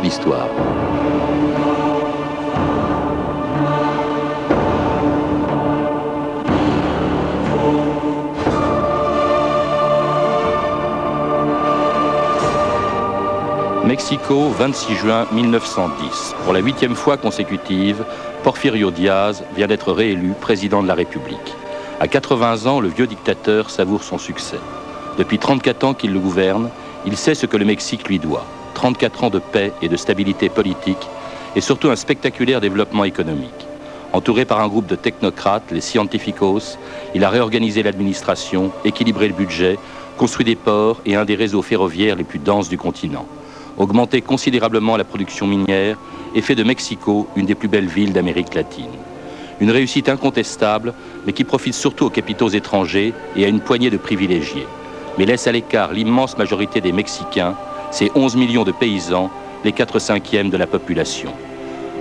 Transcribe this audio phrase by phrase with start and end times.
[0.00, 0.10] 2000
[0.40, 0.48] ans d'histoire.
[13.84, 16.36] Mexico, 26 juin 1910.
[16.44, 18.04] Pour la huitième fois consécutive,
[18.44, 21.54] Porfirio Diaz vient d'être réélu président de la République.
[21.98, 24.60] À 80 ans, le vieux dictateur savoure son succès.
[25.18, 26.70] Depuis 34 ans qu'il le gouverne,
[27.04, 28.46] il sait ce que le Mexique lui doit.
[28.80, 31.06] 34 ans de paix et de stabilité politique
[31.54, 33.66] et surtout un spectaculaire développement économique.
[34.14, 36.78] Entouré par un groupe de technocrates, les Scientificos,
[37.14, 39.78] il a réorganisé l'administration, équilibré le budget,
[40.16, 43.26] construit des ports et un des réseaux ferroviaires les plus denses du continent.
[43.76, 45.98] Augmenté considérablement la production minière
[46.34, 48.96] et fait de Mexico une des plus belles villes d'Amérique latine.
[49.60, 50.94] Une réussite incontestable,
[51.26, 54.66] mais qui profite surtout aux capitaux étrangers et à une poignée de privilégiés.
[55.18, 57.56] Mais laisse à l'écart l'immense majorité des Mexicains,
[57.90, 59.30] ces 11 millions de paysans,
[59.64, 61.32] les 4 cinquièmes de la population.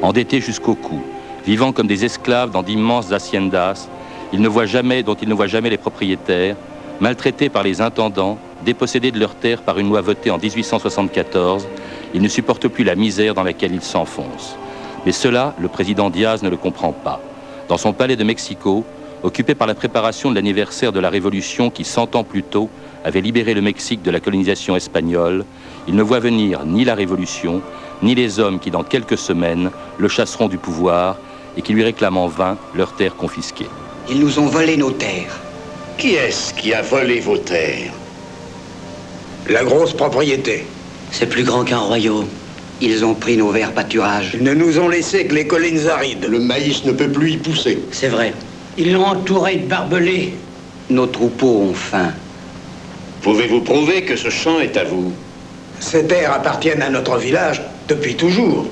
[0.01, 1.01] Endettés jusqu'au cou,
[1.45, 3.87] vivant comme des esclaves dans d'immenses haciendas,
[4.31, 6.55] dont ils ne voient jamais les propriétaires,
[6.99, 11.67] maltraités par les intendants, dépossédés de leurs terres par une loi votée en 1874,
[12.13, 14.57] ils ne supportent plus la misère dans laquelle ils s'enfoncent.
[15.05, 17.21] Mais cela, le président Diaz ne le comprend pas.
[17.67, 18.83] Dans son palais de Mexico,
[19.23, 22.69] occupé par la préparation de l'anniversaire de la Révolution qui, cent ans plus tôt,
[23.03, 25.45] avait libéré le Mexique de la colonisation espagnole,
[25.89, 27.63] il ne voit venir ni la Révolution,
[28.03, 31.17] ni les hommes qui, dans quelques semaines, le chasseront du pouvoir
[31.57, 33.65] et qui lui réclament en vain leurs terres confisquées.
[34.07, 35.39] Ils nous ont volé nos terres.
[35.97, 37.91] Qui est-ce qui a volé vos terres?
[39.49, 40.67] La grosse propriété.
[41.09, 42.27] C'est plus grand qu'un royaume.
[42.81, 44.33] Ils ont pris nos verts pâturages.
[44.35, 46.27] Ils ne nous ont laissé que les collines arides.
[46.29, 47.79] Le maïs ne peut plus y pousser.
[47.91, 48.35] C'est vrai.
[48.77, 50.35] Ils l'ont entouré de barbelés.
[50.91, 52.11] Nos troupeaux ont faim.
[53.23, 55.11] Pouvez-vous prouver que ce champ est à vous?
[55.79, 58.65] Ces terres appartiennent à notre village depuis toujours.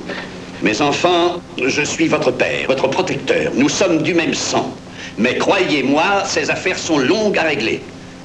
[0.62, 3.52] Mes enfants, je suis votre père, votre protecteur.
[3.56, 4.72] Nous sommes du même sang.
[5.18, 7.82] Mais croyez-moi, ces affaires sont longues à régler.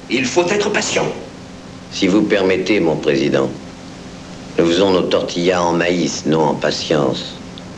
[0.09, 1.05] Il faut être patient.
[1.91, 3.49] Si vous permettez, mon président,
[4.57, 7.35] nous faisons nos tortillas en maïs, non en patience.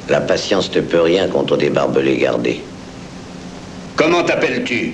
[0.09, 2.61] La patience ne peut rien contre des barbelés gardés.
[3.95, 4.93] Comment t'appelles-tu?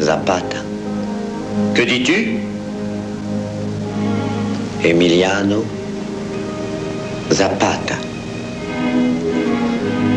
[0.00, 0.58] Zapata,
[1.74, 2.38] Que dis-tu?
[4.84, 5.64] Emiliano,
[7.30, 7.94] Zapata.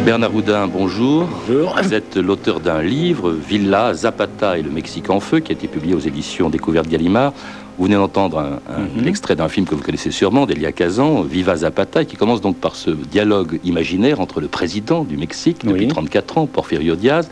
[0.06, 1.28] Bernard Houdin, bonjour.
[1.48, 1.76] Bonjour.
[1.82, 5.68] Vous êtes l'auteur d'un livre, Villa, Zapata et le Mexique en feu, qui a été
[5.68, 7.34] publié aux éditions Découverte Gallimard.
[7.78, 9.08] Vous venez d'entendre un, un Mhm.
[9.08, 12.76] extrait d'un film que vous connaissez sûrement, d'Elia Kazan, Viva Zapata, qui commence donc par
[12.76, 15.88] ce dialogue imaginaire entre le président du Mexique depuis Oui.
[15.88, 17.30] 34 ans, Porfirio Diaz,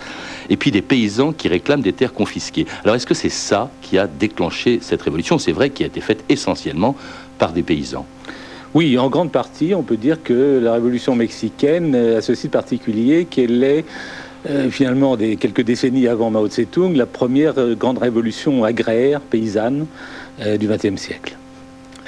[0.50, 2.68] et puis des paysans qui réclament des terres confisquées.
[2.84, 5.40] Alors est-ce que c'est ça qui a déclenché cette révolution?
[5.40, 6.96] C'est vrai, qui a été faite essentiellement
[7.38, 8.06] par des paysans.
[8.76, 12.52] Oui, en grande partie, on peut dire que la révolution mexicaine euh, a ceci de
[12.52, 13.86] particulier qu'elle est
[14.50, 19.86] euh, finalement des quelques décennies avant Mao Tse-tung la première euh, grande révolution agraire paysanne
[20.60, 21.38] du XXe siècle.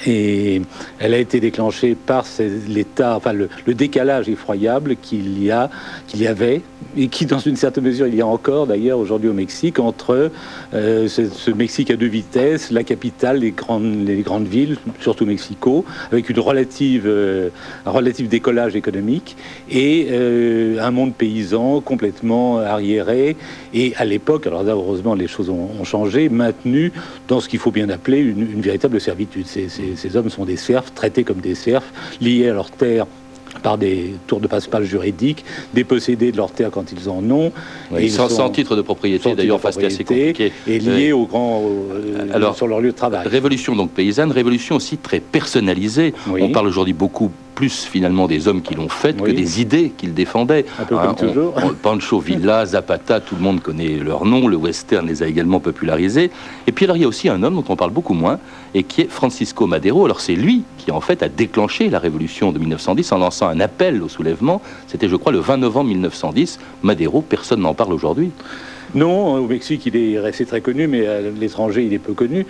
[0.06, 0.62] Et
[1.00, 2.26] elle a été déclenchée par
[2.68, 5.70] l'état, enfin le, décalage effroyable qu'il y a,
[6.08, 6.62] qu'il y avait
[6.96, 10.32] et qui, dans une certaine mesure, il y a encore d'ailleurs aujourd'hui au Mexique entre
[10.74, 15.86] euh, ce, Mexique à deux vitesses, la capitale, les grandes, les grandes villes, surtout Mexico,
[16.12, 17.50] avec une relative, euh,
[17.86, 19.36] un relatif décollage économique
[19.70, 23.36] et euh, un monde paysan complètement arriéré
[23.74, 26.92] et à l'époque, alors là heureusement les choses ont, changé, maintenu
[27.28, 29.46] dans ce qu'il faut bien appeler une, véritable servitude.
[29.96, 31.84] Ces- ces hommes sont des serfs, traités comme des serfs,
[32.22, 33.06] liés à leurs terres
[33.64, 35.44] par des tours de passe-passe juridiques,
[35.74, 37.52] dépossédés de leurs terres quand ils en ont,
[37.92, 40.52] Oui, Et ils sans, sont- sans titre de propriété, d'ailleurs, c'était assez compliqué.
[40.68, 43.28] et liés aux grands, euh, Alors, sur leur lieu de travail.
[43.28, 46.14] Révolution donc paysanne, révolution aussi très personnalisée.
[46.30, 46.42] Oui.
[46.44, 49.32] On parle aujourd'hui beaucoup plus finalement des hommes qui l'ont faite Oui.
[49.32, 50.64] que des idées qu'ils défendaient.
[50.80, 51.54] Un peu Hein, comme on- toujours.
[51.58, 54.48] on- Pancho Villa, Zapata, tout le monde connaît leur nom.
[54.48, 56.30] Le western les a également popularisés.
[56.68, 58.38] Et puis alors il y a aussi un homme dont on parle beaucoup moins
[58.76, 60.06] et qui est Francisco Madero.
[60.06, 63.60] Alors c'est lui qui en fait a déclenché la révolution de 1910 en lançant un
[63.60, 64.62] appel au soulèvement.
[64.86, 66.60] C'était je crois le 20 novembre 1910.
[66.84, 68.30] Madero, personne n'en parle aujourd'hui.
[68.96, 72.46] Non, au Mexique, il est resté très connu, mais à l'étranger, il est peu connu.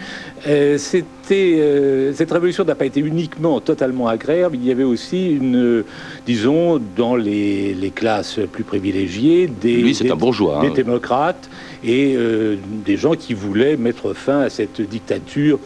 [0.47, 4.83] Euh, c'était, euh, cette révolution n'a pas été uniquement totalement agraire, mais il y avait
[4.83, 5.85] aussi une, euh,
[6.25, 10.61] disons, dans les, les classes plus privilégiées, des, Lui c'est des- un bourgeois.
[10.61, 10.73] des hein.
[10.75, 11.49] démocrates
[11.83, 12.55] et euh,
[12.85, 15.59] des gens qui voulaient mettre fin à cette dictature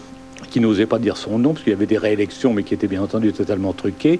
[0.49, 2.87] qui n'osait pas dire son nom, parce qu'il y avait des réélections, mais qui étaient
[2.87, 4.19] bien entendu totalement truquées.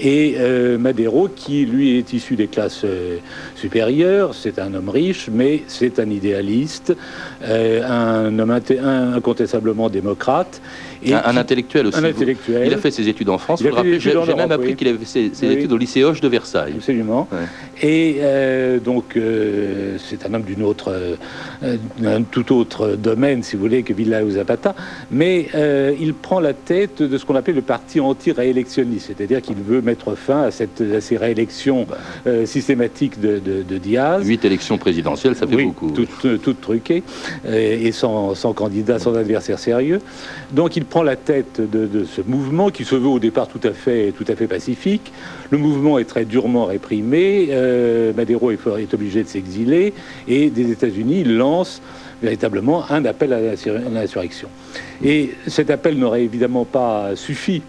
[0.00, 3.18] Et euh, Madero, qui lui est issu des classes euh,
[3.66, 6.96] supérieures, c'est un homme riche, mais c'est un idéaliste,
[7.42, 10.60] euh, un homme incontestablement démocrate,
[11.14, 11.98] un, intellectuel aussi.
[11.98, 12.66] Un intellectuel.
[12.66, 13.62] Il a fait ses études en France.
[13.62, 16.74] J'ai même appris qu'il avait fait ses, études au lycée Hoche de Versailles.
[16.76, 17.28] Absolument.
[17.82, 20.92] Et euh, donc, euh, c'est un homme d'une autre,
[21.62, 24.74] euh, d'un tout autre domaine, si vous voulez, que Villa ou Zapata.
[25.10, 25.48] Mais
[26.00, 30.14] il prend la tête de ce qu'on appelle le parti anti-réélectionniste, c'est-à-dire qu'il veut mettre
[30.14, 31.86] fin à, cette, à ces réélections
[32.44, 34.26] systématiques de, de, Diaz.
[34.26, 35.90] Huit élections présidentielles, ça fait beaucoup.
[35.90, 37.02] Toutes tout truquées
[37.46, 40.00] et sans, sans, candidat, sans adversaire sérieux.
[40.52, 43.60] Donc, il prend la tête de, de, ce mouvement qui se veut au départ tout
[43.62, 45.12] à fait, tout à fait pacifique.
[45.50, 47.48] Le mouvement est très durement réprimé.
[47.50, 49.92] Euh, Madero est, est, obligé de s'exiler
[50.28, 51.80] et des États-Unis lancent
[52.22, 53.40] véritablement un appel à
[53.90, 54.48] l'insurrection.
[55.04, 57.62] Et cet appel n'aurait évidemment pas suffi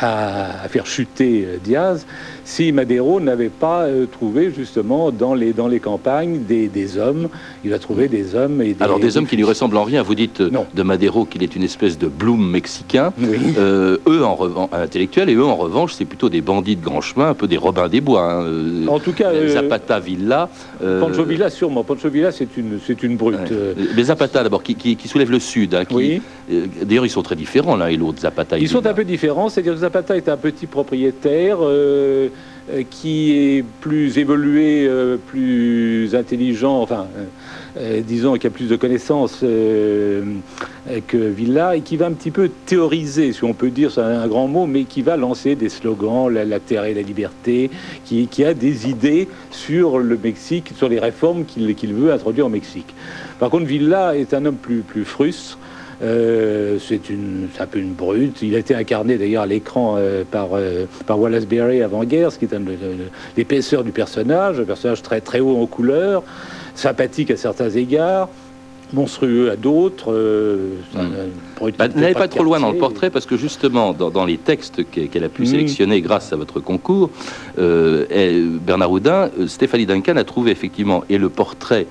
[0.00, 2.06] à, faire chuter euh, Diaz
[2.44, 7.28] si Madero n'avait pas euh, trouvé justement dans les, dans les campagnes des, des, hommes.
[7.64, 10.02] Il a trouvé des hommes et des, Alors des hommes qui lui ressemblent en rien.
[10.02, 13.12] Vous dites euh, de Madero qu'il est une espèce de Bloom mexicain.
[13.58, 17.30] eux en revanche, intellectuels, et eux en revanche, c'est plutôt des bandits de grand chemin,
[17.30, 18.32] un peu des Robins des Bois.
[18.32, 18.86] Hein.
[18.88, 20.48] En tout cas, Zapata Villa.
[20.80, 21.84] Pancho Villa sûrement.
[21.84, 23.52] Pancho Villa c'est une, c'est une brute.
[23.94, 25.74] Les Zapata d'abord qui, qui, soulèvent le Sud.
[25.74, 26.22] Hein, qui,
[26.82, 28.20] D'ailleurs ils sont très différents l'un et l'autre.
[28.20, 28.58] Zapata.
[28.58, 29.48] Ils sont un peu différents.
[29.48, 32.28] C'est-à-dire Zapata est un petit propriétaire euh,
[32.70, 37.06] euh, qui est plus évolué, euh, plus intelligent, enfin,
[38.06, 43.32] disons, qui a plus de connaissances que Villa, et qui va un petit peu théoriser,
[43.32, 46.60] si on peut dire, c'est un grand mot, mais qui va lancer des slogans, la,
[46.60, 47.70] terre et la liberté,
[48.04, 52.94] qui, a des idées sur le Mexique, sur les réformes qu'il veut introduire au Mexique.
[53.38, 55.58] Par contre, Villa est un homme plus, plus frustre,
[56.00, 57.00] euh, c'est
[57.60, 58.42] un peu une brute.
[58.42, 62.38] Il a été incarné d'ailleurs à l'écran euh, par, euh, par Wallace Berry avant-guerre, ce
[62.38, 62.54] qui est
[63.36, 66.22] l'épaisseur du personnage, un personnage très, très haut en couleur,
[66.74, 68.28] sympathique à certains égards
[68.94, 70.12] monstrueux à d'autres.
[70.94, 71.68] Hmm.
[71.76, 75.24] Bah, n'allez pas trop loin dans le portrait parce que justement, dans, les textes qu'elle
[75.24, 75.46] a pu hmm.
[75.46, 77.10] sélectionner grâce à votre concours,
[77.58, 81.86] Bernard Houdin, Stéphanie Duncan a trouvé effectivement et le portrait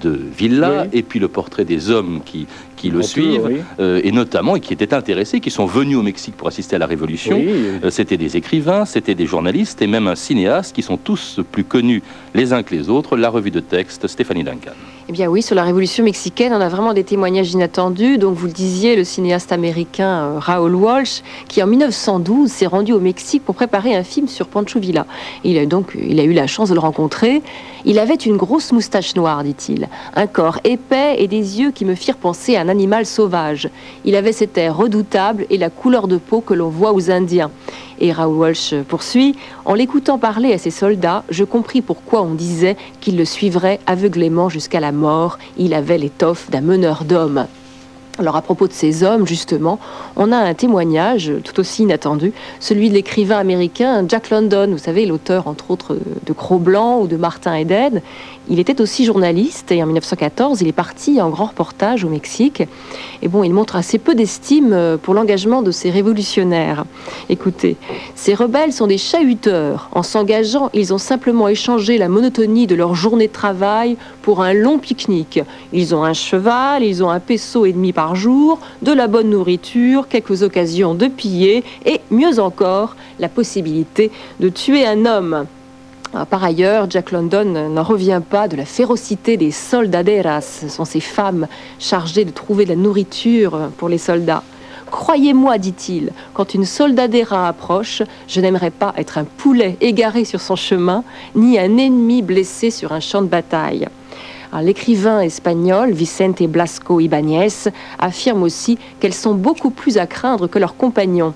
[0.00, 2.46] de Villa et puis le portrait des hommes qui,
[2.82, 6.36] qui le suivent, euh, et notamment, et qui étaient intéressés, qui sont venus au Mexique
[6.36, 7.40] pour assister à la Révolution.
[7.40, 11.62] Euh, c'était des écrivains, c'était des journalistes, et même un cinéaste, qui sont tous plus
[11.62, 12.02] connus
[12.34, 13.16] les uns que les autres.
[13.16, 14.72] La revue de texte, Stéphanie Duncan.
[15.12, 18.16] Eh bien oui, sur la Révolution mexicaine, on a vraiment des témoignages inattendus.
[18.16, 22.94] Donc vous le disiez, le cinéaste américain euh, Raoul Walsh, qui en 1912 s'est rendu
[22.94, 25.04] au Mexique pour préparer un film sur Pancho Villa.
[25.44, 27.42] Il a donc il a eu la chance de le rencontrer.
[27.84, 29.86] Il avait une grosse moustache noire, dit-il,
[30.16, 33.68] un corps épais et des yeux qui me firent penser à un animal sauvage.
[34.06, 37.50] Il avait cet air redoutable et la couleur de peau que l'on voit aux Indiens.
[38.02, 42.76] Et Raoul Walsh poursuit En l'écoutant parler à ses soldats, je compris pourquoi on disait
[43.00, 45.38] qu'il le suivrait aveuglément jusqu'à la mort.
[45.56, 47.46] Il avait l'étoffe d'un meneur d'hommes.
[48.18, 49.78] Alors à propos de ces hommes, justement,
[50.16, 55.06] on a un témoignage tout aussi inattendu, celui de l'écrivain américain Jack London, vous savez,
[55.06, 58.02] l'auteur entre autres de Cro-Blanc ou de Martin Eden.
[58.50, 62.62] Il était aussi journaliste et en 1914, il est parti en grand reportage au Mexique.
[63.22, 66.84] Et bon, il montre assez peu d'estime euh, pour l'engagement de ces révolutionnaires.
[67.30, 67.76] Écoutez,
[68.14, 69.88] ces rebelles sont des chahuteurs.
[69.92, 74.52] En s'engageant, ils ont simplement échangé la monotonie de leur journée de travail pour un
[74.52, 75.40] long pique-nique.
[75.72, 79.30] Ils ont un cheval, ils ont un peso et demi par jour, de la bonne
[79.30, 85.46] nourriture, quelques occasions de piller et, mieux encore, la possibilité de tuer un homme.
[86.14, 90.42] Ah, par ailleurs, Jack London n'en revient pas de la férocité des soldaderas.
[90.42, 91.46] Ce sont ces femmes
[91.78, 94.42] chargées de trouver de la nourriture pour les soldats.
[94.90, 100.54] Croyez-moi, dit-il, quand une soldadera approche, je n'aimerais pas être un poulet égaré sur son
[100.54, 101.02] chemin,
[101.34, 103.88] ni un ennemi blessé sur un champ de bataille.
[104.60, 110.76] L'écrivain espagnol Vicente Blasco Ibáñez affirme aussi qu'elles sont beaucoup plus à craindre que leurs
[110.76, 111.32] compagnons.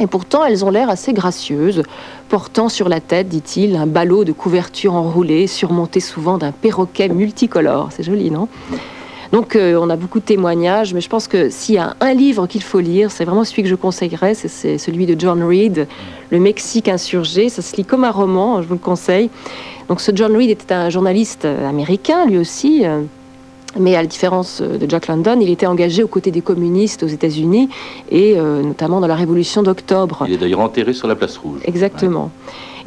[0.00, 1.82] Et pourtant, elles ont l'air assez gracieuses,
[2.28, 7.88] portant sur la tête, dit-il, un ballot de couverture enroulée, surmonté souvent d'un perroquet multicolore.
[7.90, 8.48] C'est joli, non?
[9.32, 12.14] Donc euh, on a beaucoup de témoignages, mais je pense que s'il y a un
[12.14, 15.86] livre qu'il faut lire, c'est vraiment celui que je conseillerais, c'est celui de John Reed,
[16.30, 17.50] Le Mexique insurgé.
[17.50, 19.28] Ça se lit comme un roman, je vous le conseille.
[19.88, 22.84] Donc ce John Reed était un journaliste américain, lui aussi.
[22.84, 23.02] Euh,
[23.78, 27.02] mais à la différence euh, de Jack London, il était engagé aux côtés des communistes
[27.02, 27.68] aux États-Unis
[28.10, 30.24] et euh, notamment dans la Révolution d'octobre.
[30.26, 31.60] Il est d'ailleurs enterré sur la place rouge.
[31.64, 32.30] Exactement.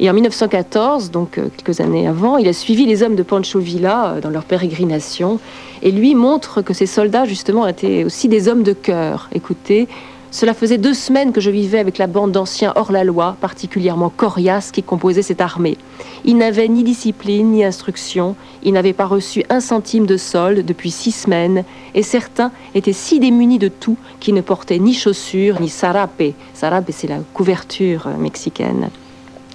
[0.00, 3.60] Et en 1914, donc euh, quelques années avant, il a suivi les hommes de Pancho
[3.60, 5.38] Villa dans leur pérégrination
[5.82, 9.28] et lui montre que ces soldats justement étaient aussi des hommes de cœur.
[9.32, 9.88] Écoutez,
[10.32, 14.82] Cela faisait deux semaines que je vivais avec la bande d'anciens hors-la-loi, particulièrement coriaces, qui
[14.82, 15.76] composait cette armée.
[16.24, 20.90] Ils n'avaient ni discipline ni instruction, ils n'avaient pas reçu un centime de solde depuis
[20.90, 25.68] six semaines, et certains étaient si démunis de tout qu'ils ne portaient ni chaussures ni
[25.68, 26.22] sarape.
[26.54, 28.88] Sarape, c'est la couverture mexicaine.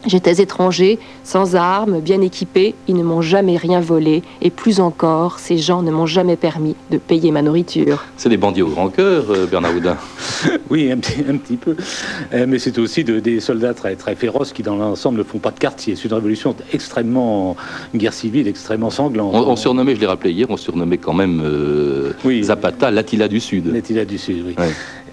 [0.05, 5.39] J'étais étranger, sans armes, bien équipé, ils ne m'ont jamais rien volé, et plus encore,
[5.39, 8.05] ces gens ne m'ont jamais permis de payer ma nourriture.
[8.15, 9.97] C'est des bandits au grand cœur, euh, Bernard Houdin.
[10.69, 11.75] oui, un petit, un petit peu.
[12.33, 15.39] Euh, mais c'est aussi de, des soldats très, très féroces qui, dans l'ensemble, ne font
[15.39, 15.95] pas de quartier.
[15.95, 17.55] C'est une révolution extrêmement,
[17.93, 19.33] une guerre civile extrêmement sanglante.
[19.33, 22.13] On, surnommait, je l'ai rappelé hier, on surnommait quand même euh,
[22.43, 23.73] Zapata l'Attila du Sud.
[23.73, 24.55] L'Attila du Sud, oui.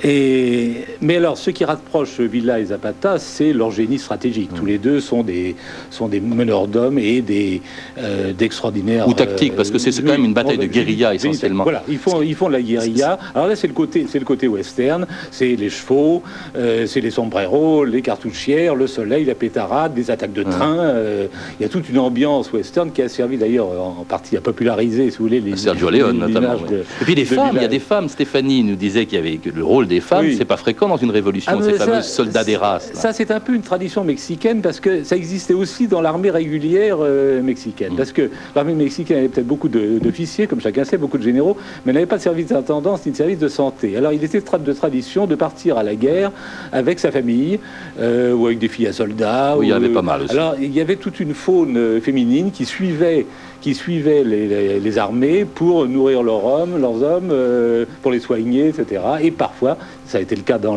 [0.02, 4.50] Et, mais alors, ce qui rapproche Villa et Zapata, c'est leur génie stratégique.
[4.54, 5.54] Tous les deux sont des,
[5.90, 7.62] sont des meneurs d'hommes et des
[7.98, 9.08] euh, d'extraordinaires.
[9.08, 11.64] Ou tactiques, parce que c'est quand même une bataille de guérilla essentiellement.
[11.64, 13.18] Voilà, ils font, ils font de la guérilla.
[13.34, 15.06] Alors là, c'est le côté, c'est le côté western.
[15.30, 16.22] C'est les chevaux,
[16.56, 20.78] euh, c'est les sombreros, les cartouchières, le soleil, la pétarade, des attaques de train.
[20.78, 21.26] Euh,
[21.58, 25.10] il y a toute une ambiance western qui a servi d'ailleurs en partie à populariser,
[25.10, 25.56] si vous voulez, les.
[25.56, 26.56] Sergio Leone notamment.
[26.56, 28.08] et puis les femmes, il y a des femmes.
[28.08, 30.96] Stéphanie nous disait qu'il y avait que le rôle des femmes, c'est pas fréquent dans
[30.96, 32.90] une révolution, ah, ces fameux soldats des races.
[32.94, 36.98] Ça, c'est un peu une tradition mexicaine parce que ça existait aussi dans l'armée régulière
[37.00, 37.94] euh, mexicaine.
[37.94, 37.96] Mm.
[37.96, 41.92] Parce que l'armée mexicaine avait peut-être beaucoup d'officiers, comme chacun sait, beaucoup de généraux, mais
[41.92, 43.96] n'avait pas de service d'intendance ni de service de santé.
[43.96, 46.30] Alors il était de tradition de partir à la guerre
[46.72, 47.58] avec sa famille
[47.98, 49.56] euh, ou avec des filles à soldats.
[49.56, 50.32] Oui, il y avait pas mal aussi.
[50.32, 53.26] Alors il y avait toute une faune euh, féminine qui suivait
[53.64, 59.00] qui suivaient les, armées pour nourrir leurs hommes, leurs hommes, euh, pour les soigner, etc.
[59.22, 60.76] Et parfois, ça a été le cas dans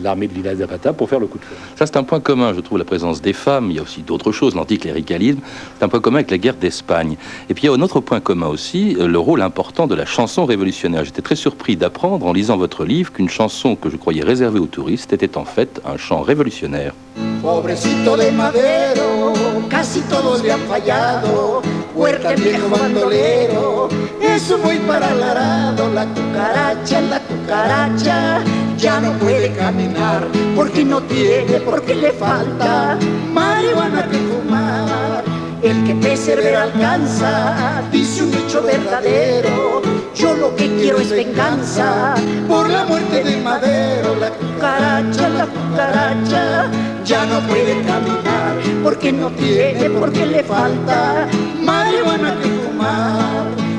[0.00, 1.56] l'armée de Villa Zapata, pour faire le coup de feu.
[1.74, 3.66] Ça, c'est un point commun, je trouve, la présence des femmes.
[3.70, 5.40] Il y a aussi d'autres choses, l'anticléricalisme.
[5.76, 7.16] C'est un point commun avec la guerre d'Espagne.
[7.48, 9.96] Et puis, il y a un autre point commun aussi, euh, le rôle important de
[9.96, 11.04] la chanson révolutionnaire.
[11.04, 14.66] J'étais très surpris d'apprendre, en lisant votre livre, qu'une chanson que je croyais réservée aux
[14.66, 16.94] touristes était en fait un chant révolutionnaire.
[17.42, 19.32] Pobrecito de Madero,
[19.68, 21.79] casi todos le han fallado.
[22.00, 23.90] Huerta viejo bandolero,
[24.22, 25.92] eso voy para el arado.
[25.92, 28.42] La cucaracha, la cucaracha,
[28.78, 30.26] ya no puede caminar
[30.56, 32.98] porque no tiene, porque le falta
[33.34, 35.24] marihuana que fumar.
[35.62, 39.82] El que persevera alcanza, dice un dicho verdadero.
[40.14, 42.14] Yo lo que quiero es venganza
[42.48, 44.16] por la muerte de Madero.
[44.16, 46.70] La cucaracha, la cucaracha,
[47.04, 51.28] ya no puede caminar porque no tiene, porque le falta
[51.62, 53.70] marihuana que fumar.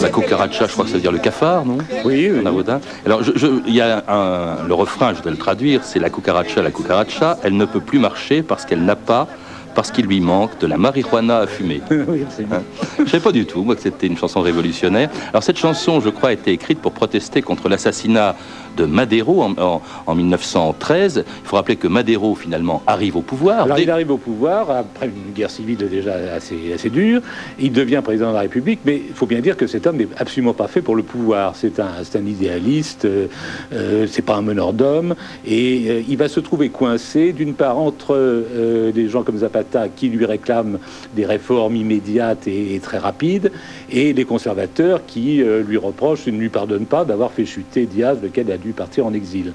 [0.00, 1.78] La cucaracha, je crois que ça veut dire le cafard, non?
[2.04, 2.64] Oui, oui.
[3.06, 3.22] Alors,
[3.66, 7.38] il y a un, le refrain, je vais le traduire, c'est la cucaracha, la cucaracha,
[7.44, 9.28] elle ne peut plus marcher parce qu'elle n'a pas
[9.74, 11.80] parce qu'il lui manque de la marijuana à fumer.
[11.90, 12.62] oui, hein?
[12.98, 15.08] Je ne savais pas du tout, moi, que c'était une chanson révolutionnaire.
[15.30, 18.36] Alors cette chanson, je crois, a été écrite pour protester contre l'assassinat
[18.76, 21.24] de Madero en, 1913.
[21.26, 23.64] Il faut rappeler que Madero, finalement, arrive au pouvoir.
[23.64, 27.20] Alors il arrive au pouvoir après une guerre civile déjà assez, assez dure.
[27.58, 30.08] Il devient président de la République, mais il faut bien dire que cet homme n'est
[30.16, 31.56] absolument pas fait pour le pouvoir.
[31.56, 33.26] C'est un, un idéaliste, euh,
[33.72, 35.14] euh, c'est pas un meneur d'hommes,
[35.46, 38.42] et euh, il va se trouver coincé, d'une part, entre
[38.94, 40.78] des gens comme Zapata qui lui réclament
[41.14, 43.50] des réformes immédiates et, très rapides,
[43.92, 48.18] et les conservateurs qui euh, lui reprochent, ne lui pardonnent pas d'avoir fait chuter Diaz,
[48.22, 49.52] lequel a dû partir en exil.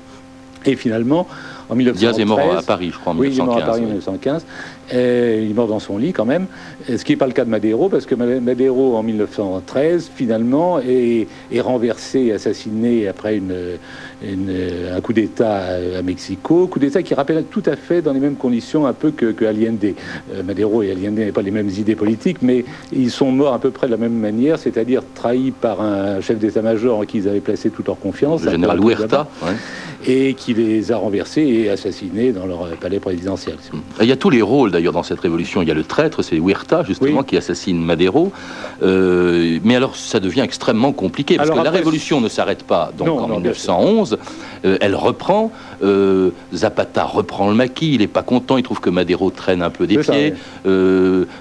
[0.65, 1.27] Et finalement,
[1.69, 1.99] en 1913...
[1.99, 3.19] Diaz est mort à Paris, je crois, en 1915.
[3.19, 4.45] Oui, il est mort à Paris en 1915
[4.91, 6.47] il est mort dans son lit quand même,
[6.87, 11.27] ce qui n'est pas le cas de Madero, parce que Madero en 1913 finalement est,
[11.59, 13.77] renversé, assassiné après une,
[14.23, 15.57] un coup d'État
[15.97, 19.11] à, Mexico, coup d'État qui rappelle tout à fait dans les mêmes conditions un peu
[19.11, 19.93] que, Allende.
[20.33, 23.59] Euh, Madero et Allende n'avaient pas les mêmes idées politiques, mais ils sont morts à
[23.59, 27.27] peu près de la même manière, c'est-à-dire trahis par un chef d'état-major en qui ils
[27.27, 28.43] avaient placé toute leur confiance.
[28.43, 29.27] Le général Huerta.
[30.05, 33.55] Et qui les a renversés et assassinés dans leur palais présidentiel.
[34.01, 35.61] Il y a tous les rôles d'ailleurs dans cette révolution.
[35.61, 38.31] Il y a le traître, c'est Huerta justement qui assassine Madero.
[38.83, 42.91] Euh, mais alors ça devient extrêmement compliqué parce que la révolution ne s'arrête pas.
[42.97, 44.17] Donc en 1911,
[44.65, 45.51] euh, elle reprend.
[45.83, 47.93] Euh, Zapata reprend le maquis.
[47.93, 48.57] Il n'est pas content.
[48.57, 50.33] Il trouve que Madero traîne un peu des pieds.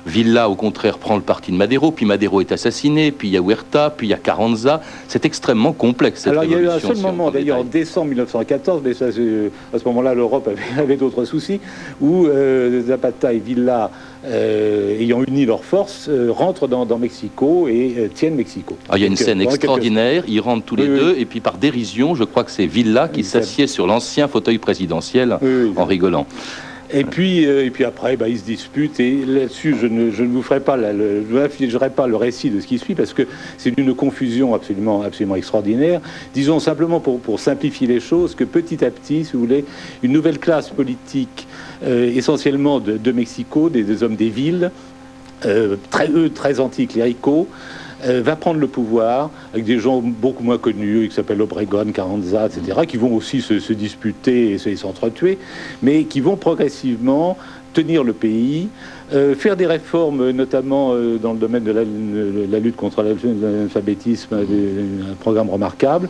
[0.07, 1.91] Villa au contraire prend le parti de Madero.
[1.91, 3.13] Puis Madero est assassiné.
[3.13, 3.91] Puis il y a Huerta.
[3.91, 4.81] Puis il y a Carranza.
[5.09, 6.23] C'est extrêmement complexe.
[6.23, 9.07] Cette alors il y a eu un seul moment d'ailleurs en décembre 1914, mais ça,
[9.07, 11.61] à ce moment-là l'Europe avait, avait d'autres soucis,
[12.01, 12.27] où
[12.87, 13.91] Zapata et Villa,
[14.25, 18.77] euh, ayant uni leurs forces, euh, rentrent dans, Mexico et euh, tiennent Mexico.
[18.89, 21.59] Ah, il y a une scène extraordinaire, ils rentrent tous les deux, et puis par
[21.59, 25.39] dérision, je crois que c'est Villa qui s'assied sur l'ancien fauteuil présidentiel
[25.77, 26.27] en rigolant.
[26.91, 29.01] Et puis, euh, et puis après, bah, ils se disputent.
[29.01, 32.17] Et là-dessus, je ne, je ne vous ferai pas, la- le, je n'infligerai pas le
[32.17, 33.27] récit de ce qui suit parce que
[33.59, 36.01] c'est d'une confusion absolument, absolument extraordinaire.
[36.33, 39.65] Disons simplement pour, pour simplifier les choses que petit à petit, si vous voulez,
[40.03, 41.46] une nouvelle classe politique, euh,
[41.85, 44.71] essentiellement de, Mexico, des, hommes des villes,
[45.45, 45.77] euh,
[46.15, 47.49] eux très anticléricaux,
[48.05, 52.47] euh, va prendre le pouvoir avec des gens beaucoup moins connus qui s'appellent Obregon, Carranza,
[52.47, 55.39] etc., qui vont aussi se, disputer et se- et s'entretuer,
[55.83, 57.39] mais qui vont progressivement
[57.73, 58.69] tenir le pays,
[59.15, 65.13] euh, faire des réformes, notamment euh, dans le domaine de la, lutte contre l'alphabétisme, euh,
[65.13, 66.09] un programme remarquable,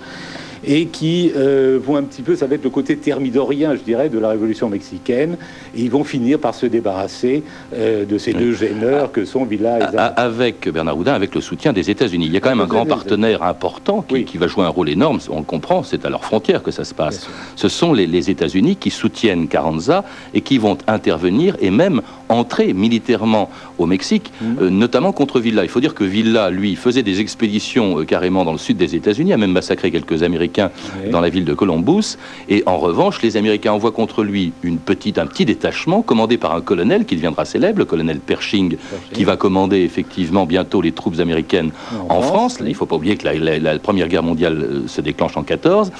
[0.66, 4.08] et qui euh, vont un petit peu, ça va être le côté thermidorien, je dirais,
[4.08, 5.36] de la révolution mexicaine,
[5.76, 7.42] et ils vont finir par se débarrasser
[7.74, 8.38] euh, de ces Oui.
[8.40, 10.22] deux gêneurs que sont Villa et A- a- Zapata.
[10.22, 12.26] avec Bernard Houdin, avec le soutien des États-Unis.
[12.26, 14.24] Il y a quand même un grand partenaire important qui, Oui.
[14.24, 16.84] qui va jouer un rôle énorme, on le comprend, c'est à leurs frontières que ça
[16.84, 17.28] se passe.
[17.54, 20.04] Ce sont les, les États-Unis qui soutiennent Carranza
[20.34, 24.56] et qui vont intervenir et même entrer militairement au Mexique, Mhm.
[24.60, 25.62] euh, notamment contre Villa.
[25.64, 28.94] Il faut dire que Villa, lui, faisait des expéditions euh, carrément dans le sud des
[28.96, 30.70] États-Unis, a même massacré quelques Américains
[31.04, 31.10] Oui.
[31.10, 32.16] dans la ville de Columbus.
[32.48, 36.54] Et en revanche, les Américains envoient contre lui une petite, un petit détachement commandé par
[36.54, 38.76] un colonel qui deviendra célèbre, le colonel Pershing,
[39.12, 41.70] qui va commander effectivement bientôt les troupes américaines
[42.08, 42.58] en, France.
[42.60, 45.36] Il ne faut pas oublier que la, la- la Première Guerre mondiale euh, se déclenche
[45.36, 45.90] en 14.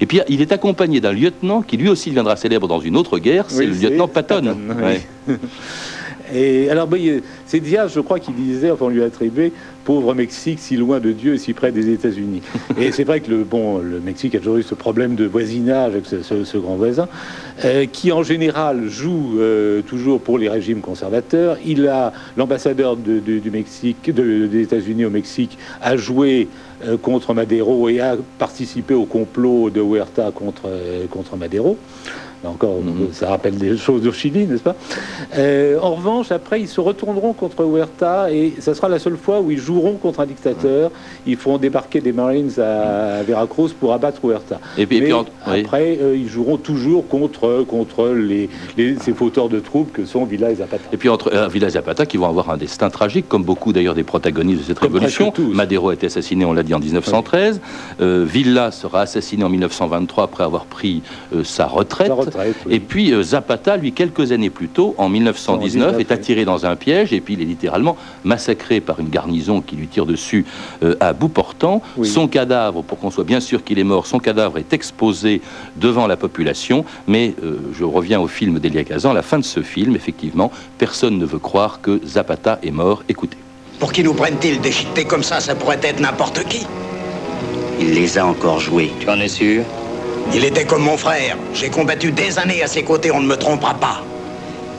[0.00, 3.18] Et puis il est accompagné d'un lieutenant qui lui aussi deviendra célèbre dans une autre
[3.18, 4.36] guerre, c'est Oui, le lieutenant Patton.
[4.44, 4.82] Patton, oui.
[5.28, 5.36] Ouais.
[6.34, 9.52] Et alors, il- c'est Diaz, je crois, qui disait, enfin, on lui a attribué,
[9.86, 12.42] pauvre Mexique, si loin de Dieu et si près des États-Unis.
[12.80, 15.92] et c'est vrai que le, bon, le Mexique a toujours eu ce problème de voisinage
[15.92, 17.08] avec ce, ce- ce grand voisin,
[17.64, 21.56] euh, qui en général joue euh, toujours pour les régimes conservateurs.
[21.64, 26.48] Il a, l'ambassadeur de- de- du Mexique, de- des États-Unis au Mexique, a joué
[26.84, 30.68] euh, contre Madero et a participé au complot de Huerta contre,
[31.10, 31.78] contre Madero.
[32.44, 33.08] Là encore, Mhm.
[33.12, 34.76] ça rappelle des choses au Chili, n'est-ce pas?
[35.82, 39.50] En revanche, après, ils se retourneront contre Huerta et ça sera la seule fois où
[39.50, 40.90] ils joueront contre un dictateur.
[41.26, 44.58] Ils feront débarquer des Marines à, à Veracruz pour abattre Huerta.
[44.78, 45.60] Et puis, et Mais puis en- oui.
[45.60, 50.24] après, euh, ils joueront toujours contre, contre les, les- ces fauteurs de troupes que sont
[50.24, 50.82] Villa et Zapata.
[50.92, 53.72] Et puis entre euh, Villa et Zapata qui vont avoir un destin tragique, comme beaucoup
[53.74, 55.32] d'ailleurs des protagonistes de cette Comme révolution.
[55.52, 57.60] Madero a été assassiné, on l'a dit, en 1913.
[58.00, 61.02] Euh, Villa sera assassiné en 1923 après avoir pris
[61.34, 62.06] euh, sa retraite.
[62.08, 62.74] Sa retraite, oui.
[62.74, 66.76] Et puis Zapata, lui, quelques années plus tôt, en 1919, est 19, attiré dans un
[66.76, 70.44] piège et puis il est littéralement massacré par une garnison qui lui tire dessus
[70.82, 71.82] euh, à bout portant.
[71.96, 72.08] Oui.
[72.08, 75.42] Son cadavre, pour qu'on soit bien sûr qu'il est mort, son cadavre est exposé
[75.76, 76.84] devant la population.
[77.06, 79.12] Mais euh, je reviens au film d'Elia Kazan.
[79.12, 83.02] La fin de ce film, effectivement, personne ne veut croire que Zapata est mort.
[83.08, 83.36] Écoutez.
[83.78, 86.66] Pour qui nous prennent-ils déchiquetés comme ça Ça pourrait être n'importe qui?
[87.78, 88.90] Il les a encore joués.
[89.00, 89.62] Tu en es sûr?
[90.34, 91.36] Il était comme mon frère.
[91.54, 94.02] J'ai combattu des années à ses côtés, on ne me trompera pas.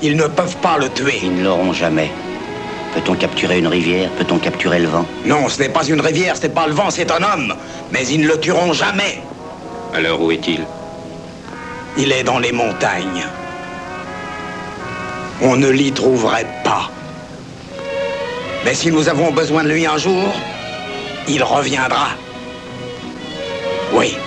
[0.02, 1.20] Ils ne peuvent pas le tuer.
[1.24, 2.12] Ils ne l'auront jamais.
[2.94, 4.10] Peut-on capturer une rivière?
[4.12, 5.06] Peut-on capturer le vent?
[5.26, 7.54] Non, ce n'est pas une rivière, ce n'est pas le vent, c'est un homme.
[7.92, 9.22] Mais ils ne le tueront jamais.
[9.94, 10.66] Alors où est-il?
[11.98, 13.26] Il est dans les montagnes.
[15.42, 16.90] On ne l'y trouverait pas.
[18.66, 20.34] Mais si nous avons besoin de lui un jour,
[21.28, 22.10] il reviendra.
[23.94, 24.18] Oui.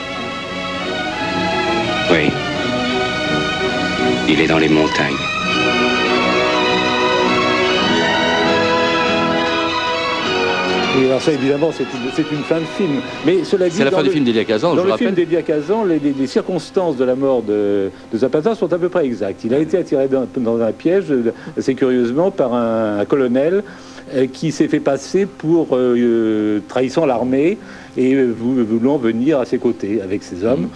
[2.10, 2.30] Oui.
[4.28, 5.14] Il est dans les montagnes.
[11.00, 13.00] Et alors ça, évidemment, c'est une, fin de film.
[13.24, 15.42] Mais cela dit, C'est la fin du film d'Elia Kazan, je Dans le film d'Elia
[15.42, 19.06] Kazan, les, les- les circonstances de la mort de, de Zapata sont à peu près
[19.06, 19.44] exactes.
[19.44, 21.06] Il a été attiré dans, dans un piège,
[21.56, 23.62] assez curieusement, par un, un colonel
[24.14, 27.56] euh, qui s'est fait passer pour euh, euh, trahissant l'armée
[27.96, 30.68] et vou- voulant venir à ses côtés avec ses hommes.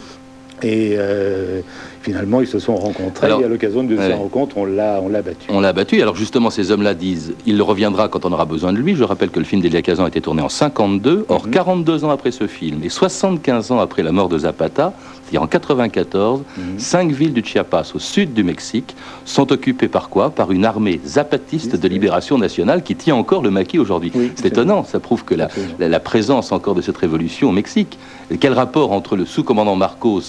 [0.63, 1.61] Et euh,
[2.05, 3.27] finalement, ils se sont rencontrés.
[3.27, 4.07] Alors, et à l'occasion de ouais.
[4.09, 5.49] ces rencontres, on l'a, on l'a battu.
[5.49, 6.03] On l'a battu.
[6.03, 8.95] Alors justement, ces hommes-là disent, il reviendra quand on aura besoin de lui.
[8.95, 11.25] Je rappelle que le film d'Elia Kazan a été tourné en 52.
[11.29, 15.43] Or, 42 ans après ce film et 75 ans après la mort de Zapata, c'est-à-dire
[15.43, 16.43] en 94,
[16.77, 20.29] cinq villes du Chiapas, au sud du Mexique, sont occupées par quoi?
[20.29, 24.13] Par une armée zapatiste de libération nationale qui tient encore le maquis aujourd'hui.
[24.15, 24.85] Oui, c'est étonnant.
[24.85, 27.99] Ça prouve que la, la, la présence encore de cette révolution au Mexique.
[28.41, 30.23] Quel rapport entre le sous-commandant Marcos,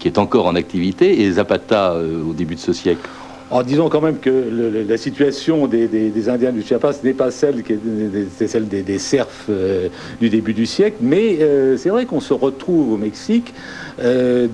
[0.00, 3.08] qui est encore en activité, et Zapata euh, au début de ce siècle
[3.50, 7.74] En disant quand même que la situation des, Indiens du Chiapas n'est pas celle, qui
[7.74, 9.88] est- celle des, des serfs euh,
[10.20, 13.52] du début du siècle, mais euh, c'est vrai qu'on se retrouve au Mexique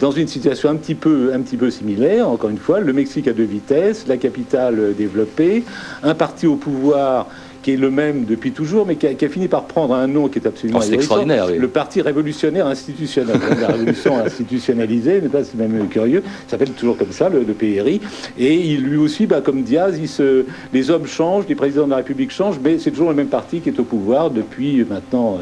[0.00, 2.28] dans une situation un petit, peu, un petit peu similaire.
[2.28, 5.62] Encore une fois, le Mexique à deux vitesses, la capitale développée,
[6.02, 7.28] un parti au pouvoir
[7.66, 10.38] qui est le même depuis toujours, mais qui a, fini par prendre un nom qui
[10.38, 11.48] est absolument oh, extraordinaire.
[11.48, 13.40] Le Parti révolutionnaire institutionnel.
[13.60, 16.22] la révolution institutionnalisée, mais c'est même curieux.
[16.46, 18.00] Ça s'appelle toujours comme ça, le, PRI.
[18.38, 21.90] Et il, lui aussi, bah, comme Diaz, il se, les hommes changent, les présidents de
[21.90, 25.40] la République changent, mais c'est toujours le même parti qui est au pouvoir depuis maintenant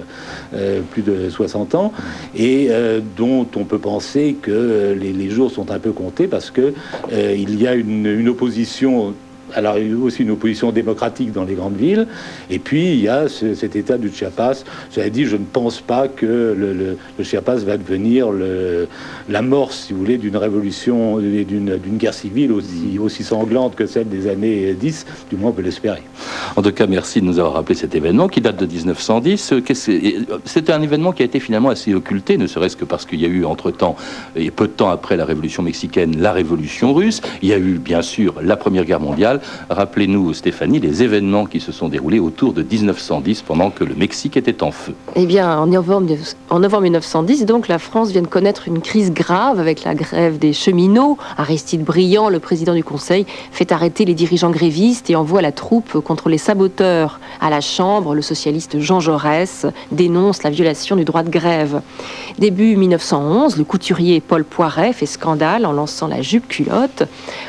[0.54, 1.92] euh, euh, plus de 60 ans,
[2.34, 6.50] et euh, dont on peut penser que les, les, jours sont un peu comptés parce
[6.50, 6.72] que
[7.12, 9.12] il y a une, une opposition
[9.54, 12.06] alors il y a aussi une opposition démocratique dans les grandes villes.
[12.50, 14.64] Et puis il y a cet état du Chiapas.
[14.94, 18.28] J'avais dit, je ne pense pas que le, Chiapas va devenir
[19.28, 24.28] l'amorce, si vous voulez, d'une révolution, d'une guerre civile aussi, aussi sanglante que celle des
[24.28, 25.06] années 10.
[25.30, 26.02] Du moins, on peut l'espérer.
[26.56, 29.54] En tout cas, merci de nous avoir rappelé cet événement qui date de 1910.
[30.44, 33.24] C'est un événement qui a été finalement assez occulté, ne serait-ce que parce qu'il y
[33.24, 33.96] a eu entre-temps,
[34.36, 37.20] et peu de temps après la révolution mexicaine, la révolution russe.
[37.42, 39.40] Il y a eu, bien sûr, la Première Guerre mondiale.
[39.70, 44.36] Rappelez-nous, Stéphanie, les événements qui se sont déroulés autour de 1910 pendant que le Mexique
[44.36, 44.94] était en feu.
[45.16, 46.14] Eh bien, en novembre,
[46.50, 50.38] en novembre 1910, donc, la France vient de connaître une crise grave avec la grève
[50.38, 51.18] des cheminots.
[51.36, 56.00] Aristide Briand, le président du Conseil, fait arrêter les dirigeants grévistes et envoie la troupe
[56.00, 57.20] contre les saboteurs.
[57.40, 61.80] À la Chambre, le socialiste Jean Jaurès dénonce la violation du droit de grève.
[62.38, 67.04] Début 1911, le couturier Paul Poiret fait scandale en lançant la jupe culotte.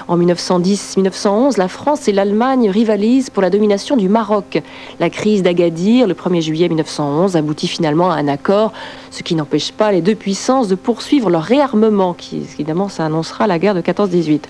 [0.08, 4.62] En 1910-1911, la France et l'Allemagne rivalisent pour la domination du Maroc.
[5.00, 8.74] La crise d'Agadir, le 1er juillet 1911, aboutit finalement à un accord,
[9.12, 13.46] ce qui n'empêche pas les deux puissances de poursuivre leur réarmement, qui évidemment ça annoncera
[13.46, 14.42] la guerre de 14-18.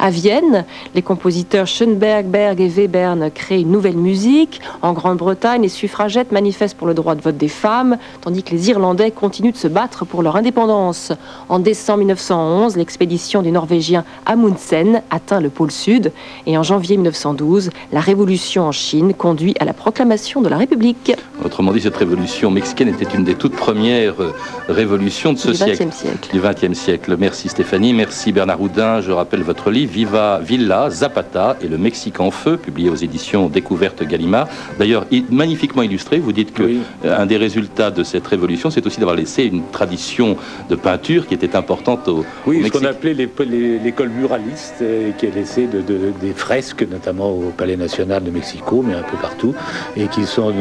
[0.00, 0.64] À Vienne,
[0.96, 4.60] les compositeurs Schoenberg, Berg et Webern créent une nouvelle musique.
[4.82, 8.68] En Grande-Bretagne, les suffragettes manifestent pour le droit de vote des femmes, tandis que les
[8.68, 11.12] Irlandais continuent de se battre pour leur indépendance.
[11.48, 16.12] En décembre 1911, l'expédition du Norvégien Amundsen atteint le pôle Sud
[16.46, 21.12] et en janvier 1912, la révolution en Chine conduit à la proclamation de la République.
[21.44, 24.32] Autrement dit, cette révolution mexicaine était une des toutes premières euh,
[24.68, 27.16] révolutions de ce siècle, siècle, du XXe siècle.
[27.18, 29.00] Merci Stéphanie, merci Bernard Houdin.
[29.00, 33.48] Je rappelle votre livre Viva Villa Zapata et le Mexique en feu, publié aux éditions
[33.48, 34.46] Découverte Gallimard.
[34.78, 36.20] D'ailleurs, magnifiquement illustré.
[36.20, 39.64] Vous dites que euh, un des résultats de cette révolution, c'est aussi d'avoir laissé une
[39.72, 40.36] tradition
[40.68, 45.30] de peinture qui était importante au, oui, ce qu'on appelait l'école muraliste, euh, qui a
[45.30, 45.80] laissé de,
[46.20, 49.54] des fresques notamment au Palais national de Mexico, mais un peu partout,
[49.96, 50.52] et qui sont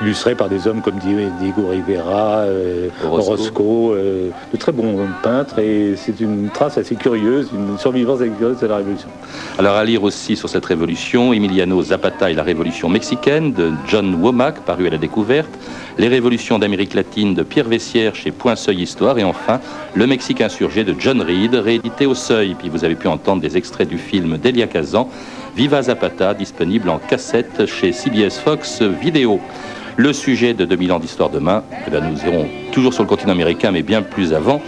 [0.00, 5.94] illustrés par des hommes comme Diego Rivera, euh, Orozco, euh, de très bons peintres, et
[5.96, 9.08] c'est une trace assez curieuse, une survivance assez curieuse de la Révolution.
[9.58, 14.14] Alors à lire aussi sur cette révolution, Emiliano Zapata et la Révolution mexicaine de John
[14.22, 15.50] Womack, paru à la découverte,
[16.00, 19.60] Les révolutions d'Amérique latine de Pierre Vessière chez Point Seuil Histoire, et enfin
[19.94, 22.56] Le Mexique insurgé de John Reed, réédité au Seuil.
[22.58, 25.10] Puis vous avez pu entendre des extraits du film d'Elia Kazan,
[25.54, 29.40] Viva Zapata, disponible en cassette chez CBS Fox Vidéo.
[29.98, 33.70] Le sujet de 2000 ans d'histoire demain, eh nous irons toujours sur le continent américain,
[33.70, 34.62] mais bien plus avant,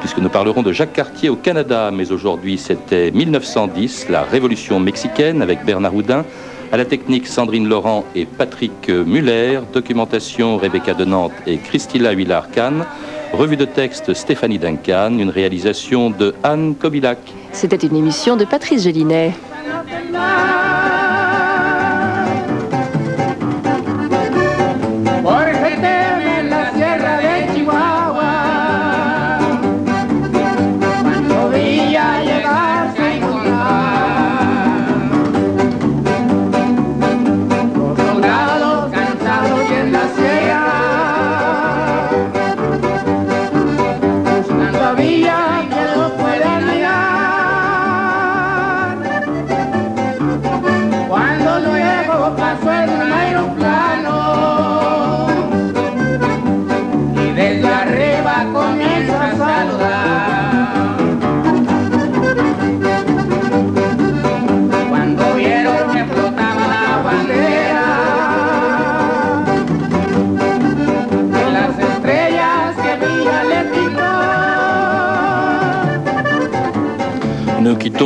[0.00, 1.92] puisque nous parlerons de Jacques Cartier au Canada.
[1.92, 6.24] Mais aujourd'hui, c'était 1910, la révolution mexicaine, avec Bernard Houdin.
[6.72, 9.60] À la technique, Sandrine Laurent et Patrick Muller.
[9.74, 12.86] Documentation, Rebecca de Nantes et Christila Huillard-Kahn.
[13.34, 15.18] Revue de texte, Stéphanie Duncan.
[15.18, 17.18] Une réalisation de Anne Kobilac.
[17.52, 19.34] C'était une émission de Patrice Gélinet.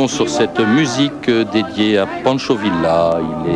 [0.09, 3.21] Sur cette musique dédiée à Pancho Villa.